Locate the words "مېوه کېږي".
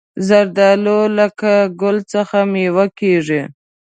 2.51-3.41